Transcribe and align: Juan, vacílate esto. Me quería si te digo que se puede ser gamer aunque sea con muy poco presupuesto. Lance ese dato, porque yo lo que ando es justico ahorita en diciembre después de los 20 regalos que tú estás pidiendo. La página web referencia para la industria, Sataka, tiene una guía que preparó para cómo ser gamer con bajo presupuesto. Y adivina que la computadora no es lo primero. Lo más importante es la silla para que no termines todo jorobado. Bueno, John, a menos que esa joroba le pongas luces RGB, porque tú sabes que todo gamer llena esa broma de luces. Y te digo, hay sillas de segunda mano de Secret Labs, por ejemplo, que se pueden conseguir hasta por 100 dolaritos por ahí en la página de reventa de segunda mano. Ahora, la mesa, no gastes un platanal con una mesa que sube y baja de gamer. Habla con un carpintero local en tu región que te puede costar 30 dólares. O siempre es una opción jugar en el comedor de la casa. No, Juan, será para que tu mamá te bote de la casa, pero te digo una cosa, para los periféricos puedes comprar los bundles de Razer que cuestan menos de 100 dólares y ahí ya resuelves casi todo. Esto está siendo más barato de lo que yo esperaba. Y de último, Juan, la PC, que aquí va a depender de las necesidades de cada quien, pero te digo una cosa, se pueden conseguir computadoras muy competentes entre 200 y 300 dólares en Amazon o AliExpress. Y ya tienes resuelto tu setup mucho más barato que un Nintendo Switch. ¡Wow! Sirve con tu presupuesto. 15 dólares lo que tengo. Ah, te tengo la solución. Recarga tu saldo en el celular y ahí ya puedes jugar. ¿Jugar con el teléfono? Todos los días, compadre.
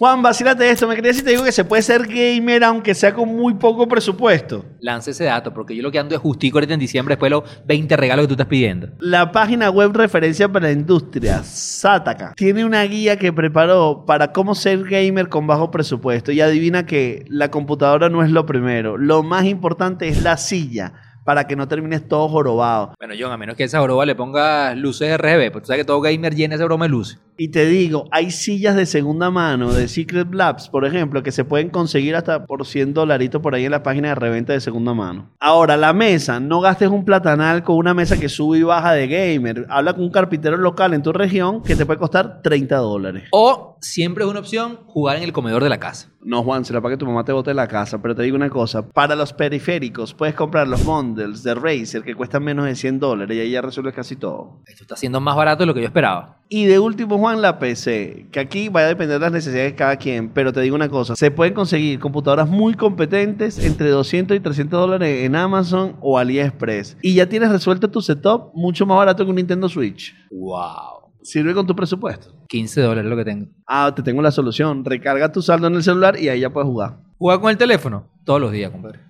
Juan, 0.00 0.22
vacílate 0.22 0.70
esto. 0.70 0.86
Me 0.86 0.94
quería 0.94 1.12
si 1.12 1.24
te 1.24 1.30
digo 1.30 1.42
que 1.42 1.50
se 1.50 1.64
puede 1.64 1.82
ser 1.82 2.06
gamer 2.06 2.62
aunque 2.62 2.94
sea 2.94 3.12
con 3.12 3.34
muy 3.34 3.54
poco 3.54 3.88
presupuesto. 3.88 4.64
Lance 4.78 5.10
ese 5.10 5.24
dato, 5.24 5.52
porque 5.52 5.74
yo 5.74 5.82
lo 5.82 5.90
que 5.90 5.98
ando 5.98 6.14
es 6.14 6.20
justico 6.20 6.58
ahorita 6.58 6.74
en 6.74 6.78
diciembre 6.78 7.14
después 7.14 7.30
de 7.30 7.36
los 7.36 7.66
20 7.66 7.96
regalos 7.96 8.22
que 8.22 8.28
tú 8.28 8.34
estás 8.34 8.46
pidiendo. 8.46 8.90
La 9.00 9.32
página 9.32 9.70
web 9.70 9.90
referencia 9.92 10.48
para 10.48 10.68
la 10.68 10.72
industria, 10.72 11.42
Sataka, 11.42 12.34
tiene 12.36 12.64
una 12.64 12.84
guía 12.84 13.16
que 13.16 13.32
preparó 13.32 14.04
para 14.06 14.30
cómo 14.30 14.54
ser 14.54 14.84
gamer 14.84 15.28
con 15.28 15.48
bajo 15.48 15.72
presupuesto. 15.72 16.30
Y 16.30 16.42
adivina 16.42 16.86
que 16.86 17.24
la 17.28 17.50
computadora 17.50 18.08
no 18.08 18.22
es 18.22 18.30
lo 18.30 18.46
primero. 18.46 18.98
Lo 18.98 19.24
más 19.24 19.46
importante 19.46 20.06
es 20.06 20.22
la 20.22 20.36
silla 20.36 20.92
para 21.24 21.48
que 21.48 21.56
no 21.56 21.66
termines 21.66 22.06
todo 22.06 22.28
jorobado. 22.28 22.94
Bueno, 23.00 23.14
John, 23.18 23.32
a 23.32 23.36
menos 23.36 23.56
que 23.56 23.64
esa 23.64 23.80
joroba 23.80 24.06
le 24.06 24.14
pongas 24.14 24.76
luces 24.76 25.18
RGB, 25.18 25.50
porque 25.50 25.62
tú 25.62 25.66
sabes 25.66 25.80
que 25.82 25.86
todo 25.86 26.00
gamer 26.00 26.36
llena 26.36 26.54
esa 26.54 26.66
broma 26.66 26.84
de 26.84 26.90
luces. 26.90 27.18
Y 27.40 27.48
te 27.52 27.66
digo, 27.66 28.08
hay 28.10 28.32
sillas 28.32 28.74
de 28.74 28.84
segunda 28.84 29.30
mano 29.30 29.72
de 29.72 29.86
Secret 29.86 30.34
Labs, 30.34 30.68
por 30.68 30.84
ejemplo, 30.84 31.22
que 31.22 31.30
se 31.30 31.44
pueden 31.44 31.70
conseguir 31.70 32.16
hasta 32.16 32.46
por 32.46 32.66
100 32.66 32.94
dolaritos 32.94 33.40
por 33.40 33.54
ahí 33.54 33.64
en 33.64 33.70
la 33.70 33.84
página 33.84 34.08
de 34.08 34.16
reventa 34.16 34.54
de 34.54 34.60
segunda 34.60 34.92
mano. 34.92 35.30
Ahora, 35.38 35.76
la 35.76 35.92
mesa, 35.92 36.40
no 36.40 36.60
gastes 36.60 36.88
un 36.88 37.04
platanal 37.04 37.62
con 37.62 37.76
una 37.76 37.94
mesa 37.94 38.18
que 38.18 38.28
sube 38.28 38.58
y 38.58 38.64
baja 38.64 38.92
de 38.92 39.06
gamer. 39.06 39.66
Habla 39.68 39.92
con 39.92 40.02
un 40.02 40.10
carpintero 40.10 40.56
local 40.56 40.94
en 40.94 41.02
tu 41.04 41.12
región 41.12 41.62
que 41.62 41.76
te 41.76 41.86
puede 41.86 42.00
costar 42.00 42.42
30 42.42 42.76
dólares. 42.76 43.28
O 43.30 43.76
siempre 43.80 44.24
es 44.24 44.30
una 44.30 44.40
opción 44.40 44.80
jugar 44.88 45.16
en 45.18 45.22
el 45.22 45.32
comedor 45.32 45.62
de 45.62 45.68
la 45.68 45.78
casa. 45.78 46.10
No, 46.20 46.42
Juan, 46.42 46.64
será 46.64 46.80
para 46.80 46.94
que 46.94 46.98
tu 46.98 47.06
mamá 47.06 47.24
te 47.24 47.32
bote 47.32 47.50
de 47.50 47.54
la 47.54 47.68
casa, 47.68 48.02
pero 48.02 48.16
te 48.16 48.22
digo 48.22 48.34
una 48.34 48.50
cosa, 48.50 48.82
para 48.88 49.14
los 49.14 49.32
periféricos 49.32 50.12
puedes 50.12 50.34
comprar 50.34 50.66
los 50.66 50.84
bundles 50.84 51.44
de 51.44 51.54
Razer 51.54 52.02
que 52.02 52.16
cuestan 52.16 52.42
menos 52.42 52.66
de 52.66 52.74
100 52.74 52.98
dólares 52.98 53.36
y 53.36 53.40
ahí 53.40 53.50
ya 53.52 53.62
resuelves 53.62 53.94
casi 53.94 54.16
todo. 54.16 54.60
Esto 54.66 54.82
está 54.82 54.96
siendo 54.96 55.20
más 55.20 55.36
barato 55.36 55.62
de 55.62 55.66
lo 55.66 55.74
que 55.74 55.80
yo 55.80 55.86
esperaba. 55.86 56.37
Y 56.50 56.64
de 56.64 56.78
último, 56.78 57.18
Juan, 57.18 57.42
la 57.42 57.58
PC, 57.58 58.26
que 58.32 58.40
aquí 58.40 58.70
va 58.70 58.80
a 58.80 58.86
depender 58.86 59.18
de 59.18 59.26
las 59.26 59.32
necesidades 59.32 59.72
de 59.72 59.76
cada 59.76 59.96
quien, 59.96 60.30
pero 60.30 60.50
te 60.50 60.62
digo 60.62 60.76
una 60.76 60.88
cosa, 60.88 61.14
se 61.14 61.30
pueden 61.30 61.52
conseguir 61.52 61.98
computadoras 61.98 62.48
muy 62.48 62.72
competentes 62.72 63.58
entre 63.58 63.90
200 63.90 64.34
y 64.34 64.40
300 64.40 64.80
dólares 64.80 65.24
en 65.24 65.36
Amazon 65.36 65.96
o 66.00 66.16
AliExpress. 66.16 66.96
Y 67.02 67.14
ya 67.14 67.28
tienes 67.28 67.50
resuelto 67.50 67.90
tu 67.90 68.00
setup 68.00 68.50
mucho 68.54 68.86
más 68.86 68.96
barato 68.96 69.24
que 69.24 69.30
un 69.30 69.36
Nintendo 69.36 69.68
Switch. 69.68 70.14
¡Wow! 70.30 71.10
Sirve 71.22 71.52
con 71.52 71.66
tu 71.66 71.76
presupuesto. 71.76 72.34
15 72.48 72.80
dólares 72.80 73.10
lo 73.10 73.16
que 73.16 73.24
tengo. 73.24 73.48
Ah, 73.66 73.92
te 73.94 74.02
tengo 74.02 74.22
la 74.22 74.30
solución. 74.30 74.86
Recarga 74.86 75.30
tu 75.30 75.42
saldo 75.42 75.66
en 75.66 75.74
el 75.74 75.82
celular 75.82 76.18
y 76.18 76.30
ahí 76.30 76.40
ya 76.40 76.50
puedes 76.50 76.66
jugar. 76.66 77.00
¿Jugar 77.18 77.40
con 77.40 77.50
el 77.50 77.58
teléfono? 77.58 78.08
Todos 78.24 78.40
los 78.40 78.52
días, 78.52 78.70
compadre. 78.70 79.07